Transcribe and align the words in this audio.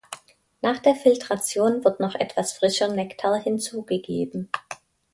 Nach 0.63 0.83
einer 0.83 0.95
Filtration 0.95 1.85
wird 1.85 1.99
noch 1.99 2.15
etwas 2.15 2.53
frischer 2.53 2.87
Nektar 2.87 3.39
hinzugegeben. 3.39 4.49